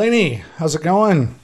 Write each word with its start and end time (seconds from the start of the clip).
Lainey, 0.00 0.42
how's 0.56 0.74
it 0.74 0.82
going? 0.82 1.34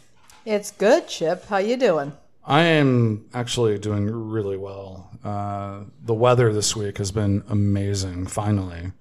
It's 0.46 0.70
good, 0.70 1.08
Chip. 1.08 1.44
How 1.46 1.58
you 1.58 1.76
doing? 1.76 2.14
I 2.42 2.62
am 2.62 3.26
actually 3.34 3.76
doing 3.78 4.06
really 4.06 4.56
well. 4.56 5.10
Uh, 5.22 5.80
the 6.02 6.14
weather 6.14 6.50
this 6.54 6.74
week 6.74 6.96
has 6.96 7.12
been 7.12 7.44
amazing. 7.50 8.28
Finally, 8.28 8.92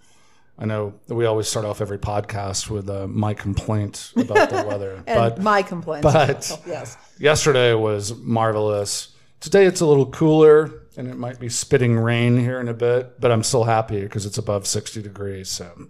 I 0.60 0.66
know 0.66 0.96
we 1.08 1.26
always 1.26 1.48
start 1.48 1.64
off 1.64 1.80
every 1.80 1.98
podcast 1.98 2.70
with 2.70 2.90
uh, 2.90 3.08
my 3.08 3.34
complaint 3.34 4.12
about 4.18 4.50
the 4.50 4.56
weather, 4.68 5.02
And 5.08 5.16
but 5.18 5.42
my 5.42 5.62
complaint. 5.62 6.04
but- 6.04 6.62
yes, 6.68 6.98
yesterday 7.18 7.74
was 7.74 8.14
marvelous. 8.14 9.16
Today 9.40 9.64
it's 9.66 9.80
a 9.80 9.86
little 9.86 10.08
cooler, 10.08 10.70
and 10.98 11.08
it 11.08 11.16
might 11.16 11.40
be 11.40 11.48
spitting 11.48 11.98
rain 11.98 12.38
here 12.38 12.60
in 12.60 12.68
a 12.68 12.74
bit, 12.74 13.22
but 13.22 13.32
I'm 13.32 13.42
still 13.44 13.64
happy 13.64 14.02
because 14.02 14.26
it's 14.26 14.38
above 14.38 14.68
60 14.68 15.02
degrees. 15.02 15.48
So 15.48 15.88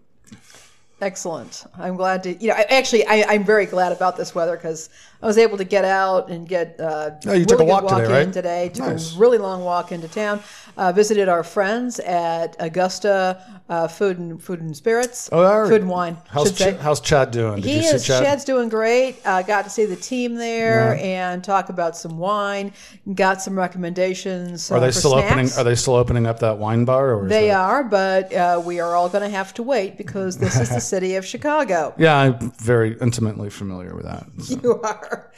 excellent. 1.02 1.66
I'm 1.78 1.96
glad 1.96 2.24
to. 2.24 2.34
You 2.34 2.50
know, 2.50 2.56
I, 2.56 2.62
actually, 2.70 3.06
I, 3.06 3.24
I'm 3.28 3.44
very 3.44 3.66
glad 3.66 3.92
about 3.92 4.18
this 4.18 4.34
weather 4.36 4.56
because 4.56 4.90
I 5.22 5.28
was 5.28 5.38
able 5.38 5.58
to 5.58 5.64
get 5.64 5.86
out 5.86 6.30
and 6.30 6.48
get. 6.48 6.80
Uh, 6.80 7.12
Oh, 7.28 7.34
you 7.34 7.46
took 7.46 7.60
a 7.60 7.64
really 7.64 7.72
walk 7.72 7.84
today, 7.84 8.02
walk 8.04 8.10
right? 8.12 8.22
in 8.24 8.32
today. 8.32 8.70
Took 8.74 8.86
Nice. 8.88 9.16
a 9.16 9.20
really 9.20 9.38
long 9.38 9.64
walk 9.64 9.92
into 9.92 10.08
town. 10.08 10.42
Uh, 10.78 10.92
visited 10.92 11.30
our 11.30 11.44
friends 11.44 12.00
at 12.02 12.56
Augusta 12.60 13.42
uh, 13.70 13.88
Food 13.88 14.20
and 14.20 14.42
Food 14.44 14.60
and 14.62 14.76
Spirits. 14.76 15.30
Oh, 15.32 15.42
right. 15.62 15.70
Food 15.70 15.82
and 15.82 15.90
Wine. 15.90 16.18
how's. 16.28 16.52
Ch- 16.58 16.76
how's 16.80 17.00
Chad 17.00 17.32
doing? 17.32 17.56
Did 17.62 17.66
He 17.66 17.76
you 17.78 17.82
see 17.84 17.96
is. 17.96 18.06
Chad? 18.06 18.24
Chad's 18.24 18.44
doing 18.46 18.70
great. 18.70 19.18
Uh, 19.26 19.42
got 19.42 19.64
to 19.64 19.70
see 19.70 19.86
the 19.86 19.96
team 19.96 20.36
there 20.36 20.96
and 21.02 21.44
talk 21.44 21.70
about 21.70 21.96
some 21.96 22.18
wine. 22.18 22.74
Got 23.14 23.42
some 23.42 23.58
recommendations. 23.58 24.70
are 24.72 24.78
uh, 24.78 24.80
they 24.82 24.88
for 24.88 24.92
still 24.94 25.12
snacks. 25.14 25.32
opening? 25.32 25.52
Are 25.58 25.64
they 25.64 25.76
still 25.76 25.96
opening 25.96 26.28
up 26.28 26.40
that 26.40 26.58
wine 26.58 26.86
bar? 26.86 27.14
Or 27.16 27.28
They 27.28 27.48
that- 27.48 27.58
are, 27.60 27.84
but 27.84 28.34
uh, 28.34 28.62
we 28.64 28.80
are 28.80 28.96
all 28.96 29.10
going 29.10 29.24
to 29.24 29.30
have 29.36 29.54
to 29.56 29.64
wait 29.64 29.98
because 29.98 30.38
this 30.38 30.60
is 30.60 30.70
the 30.70 30.82
city 30.86 31.16
of 31.16 31.26
Chicago. 31.26 31.94
Yeah, 31.98 32.16
I'm 32.18 32.52
very 32.62 32.98
intimately 33.02 33.50
familiar 33.50 33.96
with 33.96 34.06
that. 34.06 34.26
so. 34.44 34.60
You 34.64 34.82
are. 34.82 35.32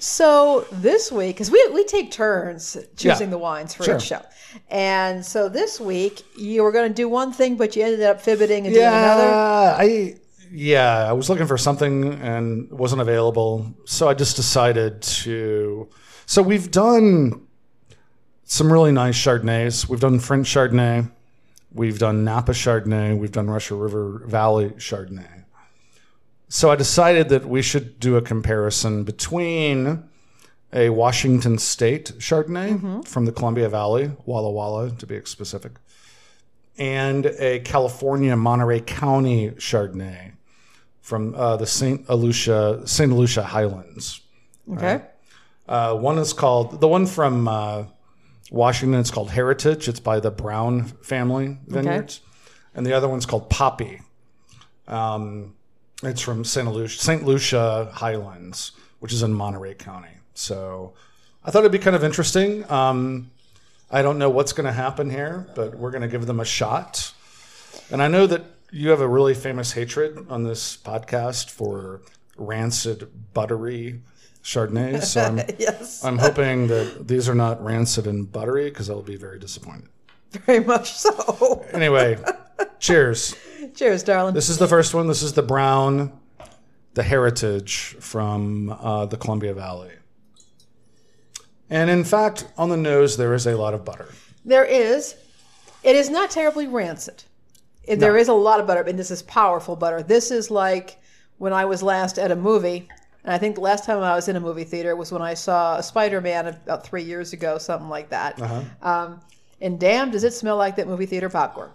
So 0.00 0.66
this 0.72 1.12
week, 1.12 1.36
because 1.36 1.50
we, 1.50 1.66
we 1.74 1.84
take 1.84 2.10
turns 2.10 2.76
choosing 2.96 3.26
Yeah. 3.28 3.30
the 3.30 3.38
wines 3.38 3.74
for 3.74 3.84
Sure. 3.84 3.96
each 3.96 4.02
show. 4.02 4.22
And 4.70 5.24
so 5.24 5.48
this 5.48 5.80
week, 5.80 6.22
you 6.38 6.62
were 6.62 6.72
going 6.72 6.88
to 6.88 6.94
do 6.94 7.08
one 7.08 7.32
thing, 7.32 7.56
but 7.56 7.74
you 7.76 7.82
ended 7.84 8.02
up 8.02 8.20
fibbiting 8.20 8.66
and 8.66 8.74
doing 8.74 8.86
another. 8.86 9.24
Yeah, 9.24 9.76
I 9.78 10.14
yeah, 10.54 11.08
I 11.08 11.12
was 11.12 11.30
looking 11.30 11.46
for 11.46 11.56
something 11.56 12.12
and 12.20 12.70
wasn't 12.70 13.00
available, 13.00 13.72
so 13.86 14.08
I 14.08 14.14
just 14.14 14.36
decided 14.36 15.00
to. 15.00 15.88
So 16.26 16.42
we've 16.42 16.70
done 16.70 17.46
some 18.44 18.70
really 18.70 18.92
nice 18.92 19.16
Chardonnays. 19.16 19.88
We've 19.88 20.00
done 20.00 20.18
French 20.18 20.46
Chardonnay, 20.46 21.10
we've 21.74 21.98
done 21.98 22.24
Napa 22.24 22.52
Chardonnay, 22.52 23.18
we've 23.18 23.32
done 23.32 23.48
Russian 23.48 23.78
River 23.78 24.22
Valley 24.26 24.70
Chardonnay. 24.70 25.44
So 26.48 26.70
I 26.70 26.76
decided 26.76 27.30
that 27.30 27.46
we 27.46 27.62
should 27.62 27.98
do 27.98 28.16
a 28.16 28.22
comparison 28.22 29.04
between 29.04 30.04
a 30.72 30.90
Washington 30.90 31.58
State 31.58 32.12
Chardonnay 32.18 33.06
from 33.06 33.24
the 33.24 33.32
Columbia 33.32 33.68
Valley, 33.68 34.10
Walla 34.26 34.50
Walla 34.50 34.90
to 34.90 35.06
be 35.06 35.20
specific, 35.24 35.72
and 36.78 37.26
a 37.26 37.60
California 37.60 38.36
Monterey 38.36 38.80
County 38.80 39.50
Chardonnay 39.52 40.32
from 41.00 41.34
uh, 41.34 41.56
the 41.56 41.66
Saint 41.66 42.08
Lucia 42.08 42.82
Saint 42.86 43.12
Lucia 43.12 43.42
Highlands. 43.42 44.20
Okay. 44.70 45.02
Uh, 45.68 45.94
one 45.94 46.18
is 46.18 46.32
called 46.32 46.80
the 46.80 46.88
one 46.88 47.06
from 47.06 47.48
uh, 47.48 47.84
Washington. 48.52 49.00
It's 49.00 49.10
called 49.10 49.30
Heritage. 49.30 49.88
It's 49.88 50.00
by 50.00 50.20
the 50.20 50.30
Browne 50.30 50.84
family 50.84 51.58
vineyards, 51.66 52.20
and 52.74 52.86
the 52.86 52.92
other 52.92 53.08
one's 53.08 53.26
called 53.26 53.48
Poppy. 53.50 54.02
Um, 54.86 55.54
it's 56.02 56.20
from 56.20 56.42
Lucia, 56.42 56.98
Saint 57.02 57.24
Lucia 57.24 57.90
Highlands, 57.92 58.72
which 59.00 59.12
is 59.12 59.22
in 59.22 59.32
Monterey 59.32 59.74
County. 59.74 60.10
So 60.34 60.92
I 61.44 61.50
thought 61.50 61.60
it'd 61.60 61.72
be 61.72 61.78
kind 61.78 61.96
of 61.96 62.04
interesting. 62.04 62.70
Um, 62.70 63.30
I 63.90 64.02
don't 64.02 64.18
know 64.18 64.30
what's 64.30 64.52
going 64.52 64.66
to 64.66 64.72
happen 64.72 65.10
here, 65.10 65.46
but 65.54 65.76
we're 65.76 65.90
going 65.90 66.02
to 66.02 66.08
give 66.08 66.26
them 66.26 66.40
a 66.40 66.44
shot. 66.44 67.12
And 67.90 68.02
I 68.02 68.08
know 68.08 68.26
that 68.26 68.44
you 68.70 68.90
have 68.90 69.00
a 69.00 69.08
really 69.08 69.34
famous 69.34 69.72
hatred 69.72 70.26
on 70.28 70.44
this 70.44 70.76
podcast 70.76 71.50
for 71.50 72.02
rancid, 72.36 73.08
buttery 73.32 74.00
Chardonnays. 74.42 75.04
So 75.04 75.20
I'm, 75.22 75.36
Yes, 75.58 76.04
I'm 76.04 76.18
hoping 76.18 76.66
that 76.68 77.06
these 77.08 77.28
are 77.28 77.34
not 77.34 77.62
rancid 77.64 78.06
and 78.06 78.30
buttery 78.30 78.68
because 78.70 78.90
I'll 78.90 79.02
be 79.02 79.16
very 79.16 79.38
disappointed. 79.38 79.88
very 80.30 80.60
much 80.64 80.92
so. 80.92 81.64
Anyway, 81.72 82.18
cheers. 82.78 83.34
Cheers, 83.74 84.02
darling. 84.02 84.34
This 84.34 84.48
is 84.48 84.58
the 84.58 84.66
first 84.68 84.94
one. 84.94 85.06
This 85.06 85.22
is 85.22 85.32
the 85.34 85.42
Browne, 85.42 86.12
the 86.94 87.02
heritage 87.02 87.96
from 88.00 88.70
uh, 88.70 89.06
the 89.06 89.16
Columbia 89.16 89.54
Valley. 89.54 89.92
And 91.70 91.88
in 91.88 92.04
fact, 92.04 92.46
on 92.58 92.68
the 92.68 92.76
nose, 92.76 93.16
there 93.16 93.32
is 93.34 93.46
a 93.46 93.56
lot 93.56 93.72
of 93.74 93.84
butter. 93.84 94.08
There 94.44 94.64
is. 94.64 95.14
It 95.82 95.96
is 95.96 96.10
not 96.10 96.30
terribly 96.30 96.66
rancid. 96.66 97.24
It- 97.84 97.98
There 98.00 98.16
is 98.16 98.28
a 98.28 98.32
lot 98.34 98.60
of 98.60 98.66
butter, 98.66 98.82
and 98.82 98.98
this 98.98 99.10
is 99.10 99.22
powerful 99.22 99.74
butter. 99.76 100.02
This 100.02 100.30
is 100.30 100.50
like 100.50 100.98
when 101.38 101.52
I 101.52 101.64
was 101.64 101.82
last 101.82 102.18
at 102.18 102.30
a 102.30 102.36
movie, 102.36 102.88
and 103.24 103.32
I 103.32 103.38
think 103.38 103.54
the 103.54 103.60
last 103.60 103.84
time 103.84 103.98
I 104.02 104.14
was 104.14 104.28
in 104.28 104.36
a 104.36 104.40
movie 104.40 104.64
theater 104.64 104.96
was 104.96 105.12
when 105.12 105.22
I 105.22 105.34
saw 105.34 105.76
a 105.76 105.82
Spider 105.82 106.20
Man 106.20 106.46
about 106.48 106.84
three 106.84 107.02
years 107.02 107.32
ago, 107.32 107.58
something 107.58 107.88
like 107.88 108.10
that. 108.10 108.40
Um, 108.82 109.20
and 109.60 109.78
damn, 109.78 110.10
does 110.10 110.24
it 110.24 110.32
smell 110.32 110.56
like 110.56 110.76
that 110.76 110.88
movie 110.88 111.06
theater 111.06 111.28
popcorn? 111.28 111.70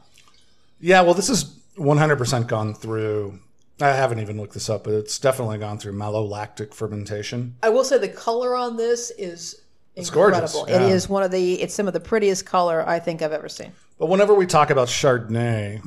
Yeah, 0.80 1.02
well, 1.02 1.14
this 1.14 1.30
is 1.30 1.46
100% 1.78 2.48
gone 2.48 2.74
through. 2.74 3.40
I 3.80 3.88
haven't 3.90 4.20
even 4.20 4.38
looked 4.38 4.54
this 4.54 4.70
up, 4.70 4.84
but 4.84 4.94
it's 4.94 5.20
definitely 5.20 5.58
gone 5.60 5.78
through 5.78 5.94
malolactic 5.94 6.74
fermentation. 6.74 7.56
I 7.64 7.70
will 7.70 7.84
say 7.84 7.98
the 7.98 8.10
color 8.10 8.56
on 8.56 8.76
this 8.76 9.12
is 9.12 9.62
It's 9.96 10.10
gorgeous, 10.10 10.56
yeah. 10.68 10.76
It 10.76 10.92
is 10.92 11.08
one 11.08 11.24
of 11.24 11.32
the. 11.32 11.62
It's 11.62 11.74
some 11.74 11.88
of 11.88 11.94
the 11.94 12.00
prettiest 12.00 12.46
color 12.46 12.84
I 12.88 13.00
think 13.00 13.22
I've 13.22 13.32
ever 13.32 13.48
seen. 13.48 13.72
But 14.00 14.08
whenever 14.08 14.34
we 14.34 14.46
talk 14.48 14.70
about 14.70 14.88
Chardonnay, 14.88 15.82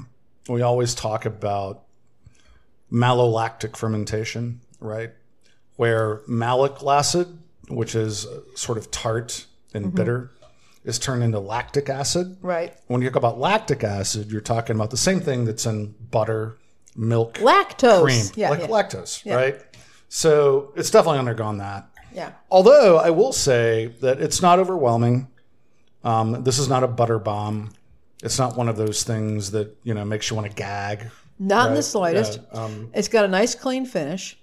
we 0.49 0.63
always 0.63 0.95
talk 0.95 1.27
about 1.27 1.83
malolactic 2.93 3.77
fermentation, 3.77 4.61
right? 4.81 5.11
Where 5.81 6.21
malic 6.27 6.87
acid, 6.87 7.39
which 7.71 7.95
is 7.95 8.27
sort 8.55 8.77
of 8.77 8.91
tart 8.91 9.47
and 9.73 9.95
bitter, 9.95 10.31
is 10.85 10.99
turned 10.99 11.23
into 11.23 11.41
lactic 11.41 11.89
acid. 11.89 12.37
Right. 12.43 12.75
When 12.89 13.01
you 13.01 13.09
talk 13.09 13.17
about 13.17 13.39
lactic 13.39 13.83
acid, 13.83 14.31
you're 14.31 14.43
talking 14.43 14.77
about 14.77 14.91
the 14.91 14.99
same 14.99 15.21
thing 15.21 15.47
that's 15.47 15.65
in 15.65 15.95
butter, 16.11 16.59
milk, 16.95 17.39
Lactose. 17.39 18.03
cream, 18.03 18.27
Yeah. 18.35 18.51
like 18.51 18.61
yeah. 18.61 18.67
lactose, 18.67 19.35
right? 19.35 19.59
So 20.11 20.75
it's 20.77 20.91
definitely 20.91 21.19
undergone 21.19 21.57
that. 21.59 21.89
yeah. 22.13 22.33
Although 22.51 22.99
I 22.99 23.09
will 23.09 23.33
say 23.33 23.87
that 24.03 24.21
it's 24.21 24.43
not 24.43 24.59
overwhelming. 24.59 25.29
Um, 26.05 26.45
this 26.45 26.59
is 26.59 26.69
not 26.69 26.85
a 26.85 26.89
butter 26.89 27.19
bomb. 27.19 27.71
It's 28.23 28.39
not 28.39 28.55
one 28.55 28.69
of 28.69 28.77
those 28.77 29.03
things 29.03 29.53
that 29.53 29.75
you 29.83 29.95
know 29.95 30.05
makes 30.05 30.29
you 30.29 30.37
want 30.37 30.47
to 30.47 30.55
gag. 30.55 31.07
Not 31.39 31.69
in 31.71 31.75
the 31.75 31.83
slightest. 31.83 32.39
yeah, 32.53 32.61
um, 32.65 32.91
it's 32.93 33.09
got 33.09 33.25
a 33.25 33.29
nice 33.29 33.55
clean 33.55 33.87
finish. 33.87 34.37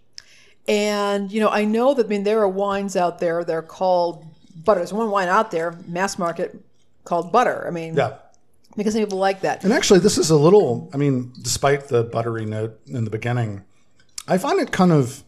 And 0.68 1.32
you 1.32 1.40
know, 1.40 1.50
I 1.50 1.66
know 1.66 1.94
that 1.94 2.06
I 2.06 2.10
mean 2.10 2.24
there 2.24 2.40
are 2.42 2.50
wines 2.50 2.96
out 2.96 3.20
there. 3.20 3.44
They're 3.44 3.62
called 3.62 4.26
butter. 4.66 4.80
There's 4.80 4.94
one 4.94 5.10
wine 5.10 5.28
out 5.30 5.52
there, 5.52 5.78
mass 5.88 6.18
market, 6.20 6.58
called 7.06 7.32
butter. 7.32 7.66
I 7.68 7.72
mean, 7.72 7.96
Yeah. 7.96 8.16
because 8.76 8.96
people 8.96 9.18
like 9.18 9.42
that. 9.42 9.64
And 9.64 9.72
actually, 9.72 10.00
this 10.00 10.18
is 10.18 10.30
a 10.30 10.36
little, 10.36 10.90
I 10.94 10.98
mean, 10.98 11.32
despite 11.42 11.88
the 11.88 12.04
buttery 12.04 12.46
note 12.46 12.78
in 12.88 13.06
the 13.06 13.10
beginning, 13.10 13.64
I 14.28 14.38
find 14.38 14.60
it 14.60 14.72
kind 14.72 14.92
of 14.92 15.24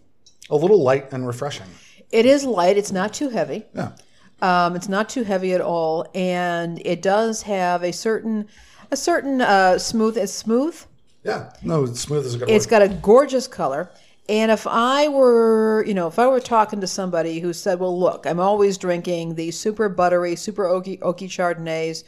a 0.50 0.56
little 0.57 0.81
light 0.83 1.12
and 1.13 1.25
refreshing. 1.25 1.68
It 2.12 2.25
is 2.25 2.44
light. 2.44 2.75
It's 2.77 2.91
not 2.91 3.13
too 3.13 3.30
heavy. 3.30 3.65
Yeah. 3.74 3.91
Um, 4.41 4.75
it's 4.75 4.89
not 4.89 5.09
too 5.09 5.24
heavy 5.24 5.53
at 5.53 5.62
all, 5.62 6.06
and 6.15 6.81
it 6.86 7.01
does 7.01 7.41
have 7.44 7.83
a 7.83 7.91
certain 7.94 8.47
a 8.91 8.97
certain 8.97 9.41
uh, 9.41 9.77
smooth. 9.77 10.18
It's 10.18 10.33
smooth. 10.33 10.75
Yeah. 11.24 11.51
No, 11.62 11.86
smooth 11.86 12.25
is 12.25 12.33
a 12.36 12.39
good 12.39 12.50
It's 12.50 12.65
word. 12.65 12.71
got 12.71 12.81
a 12.81 12.88
gorgeous 12.89 13.47
color. 13.47 13.89
And 14.29 14.51
if 14.51 14.67
I 14.67 15.07
were, 15.07 15.83
you 15.87 15.95
know, 15.95 16.07
if 16.07 16.19
I 16.19 16.27
were 16.27 16.39
talking 16.39 16.79
to 16.81 16.87
somebody 16.87 17.39
who 17.39 17.51
said, 17.51 17.79
"Well, 17.79 17.99
look, 17.99 18.27
I'm 18.27 18.39
always 18.39 18.77
drinking 18.77 19.33
these 19.33 19.59
super 19.59 19.89
buttery, 19.89 20.35
super 20.35 20.65
oaky, 20.65 20.99
oaky 20.99 21.27
Chardonnays. 21.27 22.03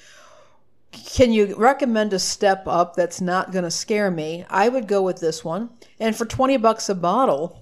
Can 0.91 1.33
you 1.33 1.55
recommend 1.55 2.13
a 2.13 2.19
step 2.19 2.67
up 2.67 2.95
that's 2.95 3.21
not 3.21 3.51
going 3.51 3.63
to 3.63 3.71
scare 3.71 4.11
me?" 4.11 4.45
I 4.51 4.69
would 4.69 4.87
go 4.87 5.01
with 5.01 5.19
this 5.19 5.43
one. 5.43 5.71
And 5.99 6.15
for 6.15 6.25
twenty 6.25 6.57
bucks 6.57 6.89
a 6.89 6.95
bottle, 6.95 7.60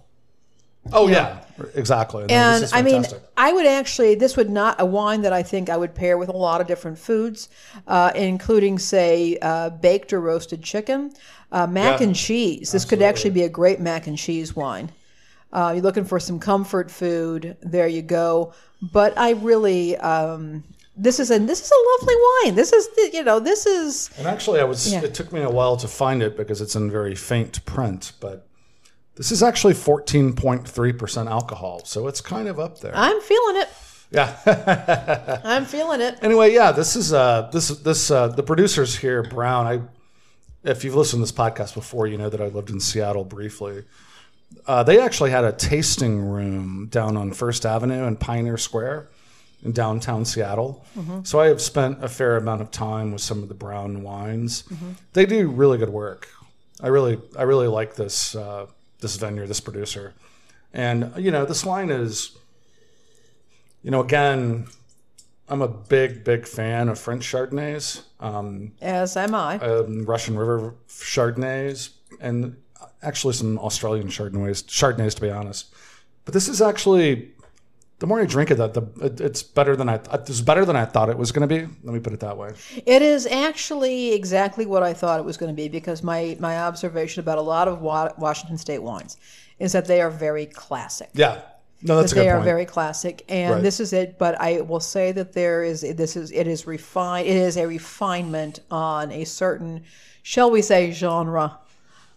oh, 0.93 1.07
yeah. 1.07 1.39
Exactly. 1.75 2.21
No, 2.21 2.27
this 2.27 2.37
and 2.37 2.63
is 2.63 2.73
I 2.73 2.81
mean. 2.81 3.05
I 3.35 3.51
would 3.53 3.65
actually, 3.65 4.15
this 4.15 4.37
would 4.37 4.49
not 4.49 4.79
a 4.79 4.85
wine 4.85 5.21
that 5.23 5.33
I 5.33 5.43
think 5.43 5.69
I 5.69 5.77
would 5.77 5.93
pair 5.93 6.17
with 6.17 6.29
a 6.29 6.37
lot 6.37 6.61
of 6.61 6.67
different 6.67 6.97
foods, 6.97 7.49
uh, 7.87 8.11
including, 8.15 8.79
say, 8.79 9.37
uh, 9.41 9.69
baked 9.69 10.13
or 10.13 10.21
roasted 10.21 10.63
chicken, 10.63 11.11
uh, 11.51 11.67
mac 11.67 11.99
Yeah, 11.99 12.07
and 12.07 12.15
cheese. 12.15 12.71
This 12.71 12.85
could 12.85 13.01
actually 13.01 13.31
be 13.31 13.43
a 13.43 13.49
great 13.49 13.79
mac 13.79 14.07
and 14.07 14.17
cheese 14.17 14.55
wine. 14.55 14.91
Uh, 15.51 15.71
you're 15.73 15.83
looking 15.83 16.05
for 16.05 16.19
some 16.19 16.39
comfort 16.39 16.91
food. 16.91 17.57
There 17.61 17.87
you 17.87 18.03
go. 18.03 18.53
But 18.81 19.17
I 19.17 19.31
really, 19.31 19.97
um, 19.97 20.63
this 20.95 21.19
is 21.19 21.31
a 21.31 21.39
this 21.39 21.61
is 21.61 21.71
a 21.71 22.03
lovely 22.03 22.15
wine. 22.43 22.55
This 22.55 22.71
is 22.71 22.87
the- 22.89 23.09
you 23.13 23.23
know 23.23 23.39
this 23.39 23.65
is 23.65 24.09
And 24.17 24.27
actually, 24.27 24.59
I 24.59 24.65
was. 24.65 24.91
Yeah. 24.91 25.01
It 25.01 25.13
took 25.13 25.33
me 25.33 25.41
a 25.41 25.49
while 25.49 25.75
to 25.77 25.87
find 25.87 26.21
it 26.21 26.37
because 26.37 26.61
it's 26.61 26.75
in 26.75 26.91
very 26.91 27.15
faint 27.15 27.65
print, 27.65 28.11
but 28.19 28.45
this 29.15 29.31
is 29.31 29.43
actually 29.43 29.73
14.3% 29.73 31.29
alcohol, 31.29 31.81
so 31.85 32.07
it's 32.07 32.21
kind 32.21 32.47
of 32.47 32.59
up 32.59 32.79
there. 32.79 32.93
I'm 32.95 33.19
feeling 33.21 33.57
it. 33.57 33.69
yeah. 34.11 35.41
I'm 35.43 35.65
feeling 35.65 36.01
it. 36.01 36.19
anyway, 36.21 36.53
yeah, 36.53 36.71
this 36.71 36.95
is 36.95 37.13
uh 37.13 37.49
this 37.53 37.67
this 37.69 38.09
uh 38.11 38.29
the 38.29 38.43
producers 38.43 38.95
here, 38.97 39.23
Browne. 39.23 39.67
I 39.67 39.81
if 40.69 40.83
you've 40.83 40.95
listened 40.95 41.19
to 41.19 41.23
this 41.23 41.37
podcast 41.37 41.73
before, 41.73 42.07
you 42.07 42.17
know 42.17 42.29
that 42.29 42.41
I 42.41 42.47
lived 42.47 42.69
in 42.69 42.79
Seattle 42.79 43.23
briefly. 43.23 43.83
Uh, 44.65 44.81
they 44.83 44.99
actually 44.99 45.29
had 45.29 45.43
a 45.45 45.51
tasting 45.51 46.19
room 46.19 46.87
down 46.89 47.15
on 47.15 47.31
First 47.33 47.65
Avenue 47.67 48.05
and 48.05 48.19
Pioneer 48.19 48.57
Square 48.57 49.09
in 49.63 49.71
downtown 49.73 50.25
Seattle. 50.25 50.83
So 51.23 51.39
I 51.39 51.47
have 51.47 51.61
spent 51.61 52.03
a 52.03 52.07
fair 52.09 52.35
amount 52.35 52.61
of 52.61 52.71
time 52.71 53.11
with 53.11 53.21
some 53.21 53.43
of 53.43 53.47
the 53.49 53.53
Browne 53.55 54.01
wines. 54.01 54.63
They 55.13 55.25
do 55.27 55.49
really 55.49 55.77
good 55.77 55.89
work. 55.91 56.27
I 56.81 56.87
really, 56.87 57.19
I 57.37 57.43
really 57.43 57.67
like 57.67 57.95
this 57.95 58.35
uh, 58.35 58.65
this 58.99 59.15
vineyard, 59.15 59.47
this 59.47 59.59
producer, 59.59 60.13
and 60.73 61.11
you 61.17 61.31
know, 61.31 61.45
this 61.45 61.65
wine 61.65 61.89
is, 61.89 62.37
you 63.83 63.91
know, 63.91 64.01
again, 64.01 64.67
I'm 65.47 65.61
a 65.61 65.67
big, 65.67 66.23
big 66.23 66.45
fan 66.47 66.89
of 66.89 66.99
French 66.99 67.23
Chardonnays. 67.23 68.03
Um, 68.19 68.73
As 68.81 69.17
am 69.17 69.33
I. 69.33 69.57
um, 69.59 70.05
Russian 70.05 70.37
River 70.37 70.75
Chardonnays, 70.87 71.89
and 72.19 72.55
actually 73.01 73.33
some 73.33 73.57
Australian 73.59 74.07
Chardonnays. 74.07 74.63
Chardonnays, 74.65 75.15
to 75.15 75.21
be 75.21 75.31
honest. 75.31 75.73
But 76.25 76.33
this 76.33 76.47
is 76.47 76.61
actually 76.61 77.31
the 77.99 78.07
more 78.07 78.21
I 78.21 78.25
drink 78.25 78.49
it, 78.49 78.55
that 78.55 78.73
the 78.73 78.83
it, 79.01 79.21
it's 79.21 79.43
better 79.43 79.75
than 79.75 79.89
I 79.89 79.99
it's 80.13 80.41
better 80.41 80.65
than 80.65 80.75
I 80.75 80.85
thought 80.85 81.09
it 81.09 81.17
was 81.17 81.31
going 81.31 81.47
to 81.47 81.53
be. 81.53 81.61
Let 81.83 81.93
me 81.93 81.99
put 81.99 82.13
it 82.13 82.21
that 82.21 82.37
way. 82.37 82.53
It 82.85 83.01
is 83.01 83.25
actually 83.27 84.13
exactly 84.13 84.65
what 84.65 84.83
I 84.83 84.93
thought 84.93 85.19
it 85.19 85.25
was 85.25 85.37
going 85.37 85.53
to 85.53 85.55
be 85.55 85.67
because 85.67 86.01
my, 86.01 86.37
my 86.39 86.59
observation 86.59 87.19
about 87.19 87.37
a 87.37 87.41
lot 87.41 87.67
of 87.67 87.81
Wa- 87.81 88.13
Washington 88.17 88.57
State 88.57 88.81
wines 88.81 89.17
is 89.59 89.73
that 89.73 89.85
they 89.85 90.01
are 90.01 90.09
very 90.09 90.45
classic. 90.45 91.09
Yeah, 91.13 91.41
no, 91.81 91.97
that's 91.97 92.13
a 92.13 92.15
good 92.15 92.21
they 92.21 92.25
good 92.27 92.35
are 92.35 92.41
very 92.41 92.65
classic, 92.65 93.23
and 93.27 93.55
Right. 93.55 93.63
this 93.63 93.79
is 93.79 93.91
it. 93.93 94.17
But 94.17 94.39
I 94.39 94.61
will 94.61 94.79
say 94.79 95.11
that 95.11 95.33
there 95.33 95.63
is 95.63 95.81
this 95.81 96.15
is 96.15 96.31
it 96.31 96.47
is 96.47 96.65
refined. 96.65 97.27
It 97.27 97.35
is 97.35 97.57
a 97.57 97.67
refinement 97.67 98.61
on 98.71 99.11
a 99.11 99.25
certain, 99.25 99.83
shall 100.23 100.51
we 100.51 100.61
say, 100.61 100.91
genre 100.91 101.57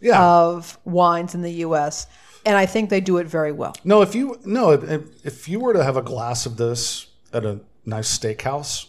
yeah. 0.01 0.23
of 0.23 0.79
wines 0.85 1.35
in 1.35 1.43
the 1.43 1.53
U.S. 1.67 2.07
And 2.45 2.57
I 2.57 2.67
think 2.67 2.91
they 2.91 3.01
do 3.01 3.19
it 3.19 3.27
very 3.27 3.53
well. 3.53 3.75
no, 3.85 4.03
if 4.03 4.15
you 4.15 4.39
no, 4.45 4.73
if, 4.73 5.25
if 5.25 5.49
you 5.49 5.61
were 5.61 5.73
to 5.73 5.85
have 5.85 5.97
a 5.97 6.03
glass 6.03 6.45
of 6.47 6.57
this 6.57 7.07
at 7.33 7.45
a 7.45 7.61
nice 7.87 8.19
steakhouse, 8.19 8.87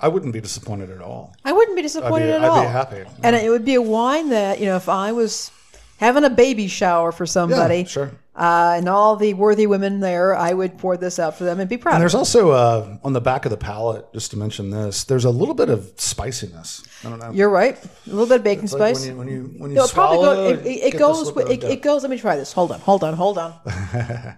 I 0.00 0.08
wouldn't 0.08 0.32
be 0.32 0.40
disappointed 0.40 0.90
at 0.90 1.00
all. 1.00 1.34
I 1.44 1.52
wouldn't 1.52 1.76
be 1.76 1.82
disappointed 1.82 2.30
I'd 2.30 2.36
at 2.36 2.40
be 2.40 2.46
all. 2.46 2.58
I'd 2.58 2.66
be 2.66 2.72
happy. 2.72 3.10
And 3.22 3.36
it 3.36 3.50
would 3.50 3.64
be 3.64 3.74
a 3.74 3.82
wine 3.82 4.30
that 4.30 4.58
you 4.58 4.66
know, 4.66 4.76
if 4.76 4.88
I 4.88 5.12
was 5.12 5.50
having 5.98 6.24
a 6.24 6.30
baby 6.30 6.66
shower 6.66 7.12
for 7.12 7.26
somebody, 7.26 7.78
Yeah, 7.78 7.84
sure. 7.84 8.10
Uh, 8.36 8.74
and 8.76 8.88
all 8.88 9.14
the 9.16 9.32
worthy 9.34 9.66
women 9.66 10.00
there, 10.00 10.34
I 10.34 10.52
would 10.52 10.76
pour 10.78 10.96
this 10.96 11.18
out 11.18 11.36
for 11.38 11.44
them 11.44 11.60
and 11.60 11.68
be 11.68 11.76
proud. 11.76 11.94
And 11.94 12.02
there's 12.02 12.14
also 12.14 12.50
uh, 12.50 12.98
on 13.04 13.12
the 13.12 13.20
back 13.20 13.44
of 13.44 13.50
the 13.50 13.56
palate, 13.56 14.12
just 14.12 14.30
to 14.32 14.36
mention 14.36 14.70
this, 14.70 15.04
there's 15.04 15.24
a 15.24 15.30
little 15.30 15.54
bit 15.54 15.68
of 15.70 15.92
spiciness. 15.96 16.82
I 17.04 17.10
don't 17.10 17.18
know. 17.20 17.30
You're 17.30 17.50
right. 17.50 17.76
A 17.84 18.10
little 18.10 18.26
bit 18.26 18.36
of 18.38 18.44
baking 18.44 18.64
It's 18.64 18.72
like 18.72 18.96
spice. 18.96 19.08
when 19.08 19.12
you 19.12 19.16
when 19.18 19.28
you 19.28 19.54
when 19.58 19.70
you 19.70 19.76
No, 19.76 19.86
swallow, 19.86 20.34
go, 20.34 20.48
it, 20.48 20.66
it, 20.66 20.94
it 20.94 20.98
goes. 20.98 21.32
With, 21.32 21.48
it, 21.50 21.62
it 21.64 21.82
goes. 21.82 22.02
Let 22.02 22.10
me 22.10 22.18
try 22.18 22.36
this. 22.36 22.52
Hold 22.52 22.72
on. 22.72 22.80
Hold 22.80 23.04
on. 23.04 23.14
Hold 23.14 23.38
on. 23.38 23.54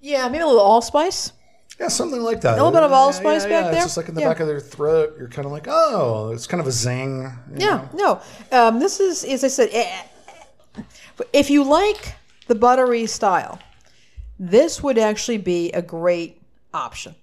yeah, 0.00 0.28
maybe 0.28 0.42
a 0.42 0.46
little 0.46 0.60
allspice. 0.60 1.32
Yeah, 1.80 1.88
something 1.88 2.20
like 2.20 2.40
that. 2.40 2.54
A 2.54 2.56
little 2.56 2.72
bit 2.72 2.82
of 2.82 2.90
allspice 2.92 3.44
back 3.44 3.66
It's 3.66 3.74
there? 3.76 3.82
just 3.84 3.96
like 3.96 4.08
in 4.08 4.14
the 4.16 4.20
Yeah. 4.22 4.28
back 4.30 4.40
of 4.40 4.48
their 4.48 4.58
throat. 4.60 5.14
You're 5.16 5.28
kind 5.28 5.46
of 5.46 5.52
like, 5.52 5.66
oh, 5.68 6.32
it's 6.32 6.46
kind 6.48 6.60
of 6.60 6.66
a 6.66 6.72
zing. 6.72 7.32
Yeah. 7.56 7.86
know? 7.94 8.20
No. 8.50 8.58
Um, 8.58 8.80
this 8.80 8.98
is, 8.98 9.22
as 9.24 9.44
I 9.44 9.48
said, 9.48 9.68
eh, 9.72 10.02
if 11.32 11.50
you 11.50 11.62
like 11.62 12.14
the 12.48 12.54
buttery 12.54 13.06
style, 13.06 13.58
this 14.38 14.82
would 14.82 14.98
actually 14.98 15.38
be 15.38 15.70
a 15.72 15.82
great 15.82 16.40
option. 16.74 17.14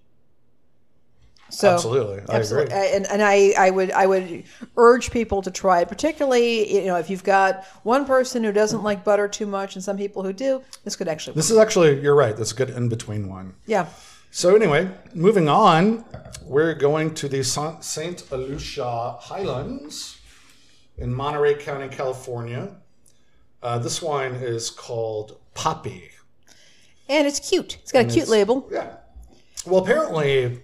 So 1.49 1.73
Absolutely. 1.75 2.21
I 2.27 2.37
absolutely, 2.37 2.73
agree. 2.73 2.95
and 2.95 3.05
and 3.11 3.21
I, 3.21 3.53
I 3.57 3.69
would 3.69 3.91
I 3.91 4.07
would 4.07 4.43
urge 4.77 5.11
people 5.11 5.43
to 5.43 5.51
try 5.51 5.81
it, 5.81 5.87
particularly 5.87 6.75
you 6.81 6.85
know 6.87 6.97
if 6.97 7.07
you've 7.09 7.23
got 7.23 7.63
one 7.83 8.03
person 8.05 8.43
who 8.43 8.51
doesn't 8.51 8.81
like 8.81 9.03
butter 9.03 9.27
too 9.27 9.45
much 9.45 9.75
and 9.75 9.83
some 9.83 9.95
people 9.95 10.23
who 10.23 10.33
do. 10.33 10.63
This 10.83 10.95
could 10.95 11.07
actually, 11.07 11.35
This 11.35 11.51
is 11.51 11.57
actually, 11.57 12.01
you're 12.01 12.15
right. 12.15 12.35
That's 12.35 12.51
a 12.51 12.55
good 12.55 12.71
in 12.71 12.89
between 12.89 13.29
one. 13.29 13.53
yeah. 13.67 13.85
So 14.31 14.53
anyway, 14.55 14.89
moving 15.13 15.47
on, 15.47 16.03
we're 16.43 16.73
going 16.73 17.13
to 17.15 17.29
the 17.29 17.41
Saint 17.43 18.29
Lucia 18.31 19.15
Highlands 19.21 20.17
in 20.97 21.13
Monterey 21.13 21.55
County, 21.55 21.87
California. 21.87 22.75
Uh, 23.65 23.79
this 23.79 23.99
wine 23.99 24.35
is 24.35 24.69
called 24.69 25.39
Poppy. 25.55 26.11
And 27.09 27.25
it's 27.25 27.39
cute. 27.39 27.79
It's 27.81 27.91
got 27.91 28.05
a 28.05 28.07
cute 28.07 28.27
label. 28.27 28.69
Yeah. 28.71 28.97
Well, 29.65 29.81
apparently, 29.81 30.61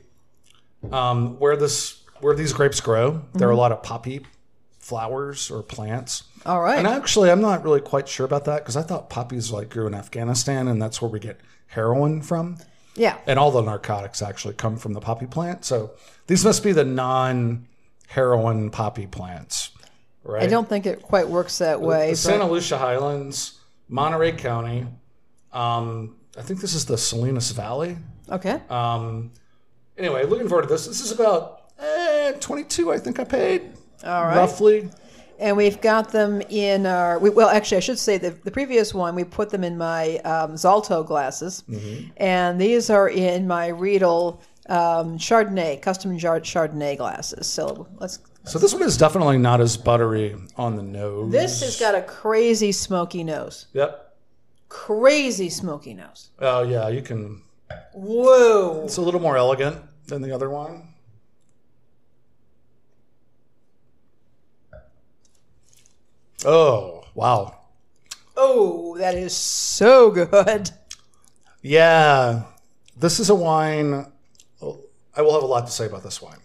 um, 0.92 1.40
where 1.40 1.58
this 1.58 2.04
where 2.20 2.36
these 2.36 2.54
grapes 2.54 2.80
grow, 2.80 3.24
there 3.34 3.48
are 3.48 3.52
a 3.52 3.58
lot 3.58 3.72
of 3.72 3.82
poppy 3.82 4.24
flowers 4.78 5.50
or 5.50 5.64
plants. 5.64 6.26
All 6.46 6.62
right. 6.62 6.78
And 6.78 6.86
actually, 6.86 7.32
I'm 7.32 7.42
not 7.42 7.64
really 7.64 7.82
quite 7.82 8.08
sure 8.08 8.26
about 8.28 8.46
that 8.46 8.60
because 8.60 8.78
I 8.78 8.84
thought 8.84 9.10
poppies 9.10 9.50
like 9.52 9.72
grew 9.72 9.88
in 9.88 9.96
Afghanistan, 9.96 10.68
and 10.68 10.80
that's 10.80 11.02
where 11.02 11.10
we 11.10 11.20
get 11.20 11.40
heroin 11.66 12.22
from. 12.22 12.58
Yeah. 12.96 13.18
And 13.26 13.40
all 13.40 13.50
the 13.50 13.62
narcotics 13.62 14.22
actually 14.22 14.54
come 14.54 14.78
from 14.78 14.94
the 14.94 15.02
poppy 15.02 15.26
plant. 15.26 15.66
So 15.66 15.90
these 16.28 16.46
must 16.46 16.64
be 16.64 16.72
the 16.72 16.86
non-heroin 16.86 18.70
poppy 18.70 19.08
plants, 19.08 19.71
right? 20.24 20.44
I 20.44 20.48
don't 20.48 20.68
think 20.68 20.86
it 20.86 21.02
quite 21.02 21.28
works 21.28 21.58
that 21.60 21.82
way. 21.82 22.12
the 22.12 22.16
Santa 22.16 22.50
Lucia 22.50 22.78
Highlands, 22.78 23.60
Monterey 23.90 24.34
County. 24.34 24.88
Um, 25.52 26.16
I 26.38 26.42
think 26.42 26.62
this 26.62 26.74
is 26.74 26.86
the 26.86 26.98
Salinas 26.98 27.52
Valley. 27.52 27.98
okay. 28.30 28.62
Um, 28.70 29.32
anyway, 29.98 30.26
looking 30.26 30.48
forward 30.48 30.64
to 30.64 30.68
this. 30.70 30.88
This 30.88 31.02
is 31.02 31.12
about 31.12 31.64
eh, 31.80 32.32
22, 32.40 32.92
I 32.94 32.98
think 32.98 33.20
I 33.20 33.24
paid. 33.26 33.72
All 34.06 34.26
right. 34.26 34.38
Roughly. 34.38 34.90
and 35.40 35.58
we've 35.58 35.82
got 35.82 36.12
them 36.12 36.42
in 36.50 36.86
our. 36.86 37.20
We, 37.20 37.30
well, 37.32 37.50
actually, 37.50 37.78
I 37.78 37.82
should 37.82 38.00
say 38.00 38.18
the 38.18 38.30
the 38.32 38.52
previous 38.52 38.94
one 38.94 39.14
we 39.16 39.24
put 39.24 39.50
them 39.50 39.64
in 39.64 39.78
my 39.78 40.18
um, 40.20 40.54
Zalto 40.54 41.06
glasses, 41.06 41.64
and 42.18 42.60
these 42.62 42.90
are 42.90 43.10
in 43.10 43.48
my 43.48 43.68
Riedel 43.68 44.42
um, 44.70 45.18
Chardonnay 45.18 45.82
custom 45.82 46.18
Chardonnay 46.18 46.98
glasses. 46.98 47.48
So 47.48 47.88
let's. 48.00 48.20
So 48.44 48.60
this 48.60 48.74
one 48.74 48.84
is 48.84 48.98
definitely 48.98 49.38
not 49.38 49.62
as 49.62 49.78
buttery 49.78 50.36
on 50.58 50.76
the 50.76 50.84
nose. 50.84 51.32
This 51.32 51.62
has 51.62 51.80
got 51.80 51.96
a 51.96 52.02
crazy 52.02 52.72
smoky 52.72 53.24
nose. 53.24 53.68
Yep. 53.74 54.18
Crazy 54.68 55.50
smoky 55.50 55.94
nose. 55.94 56.32
Oh 56.40 56.64
yeah, 56.64 56.88
you 56.90 57.02
can. 57.02 57.44
Whoa. 57.94 58.84
It's 58.86 58.98
a 58.98 59.02
little 59.02 59.20
more 59.20 59.38
elegant 59.38 59.82
than 60.08 60.22
the 60.22 60.32
other 60.34 60.50
one. 60.50 60.88
Oh 66.44 67.04
wow! 67.14 67.56
Oh, 68.36 68.98
that 68.98 69.14
is 69.14 69.36
so 69.36 70.10
good. 70.10 70.72
Yeah, 71.62 72.46
this 72.98 73.20
is 73.20 73.30
a 73.30 73.36
wine. 73.36 74.12
I 75.16 75.22
will 75.22 75.34
have 75.34 75.44
a 75.44 75.46
lot 75.46 75.68
to 75.68 75.72
say 75.72 75.86
about 75.86 76.02
this 76.02 76.20
wine. 76.22 76.40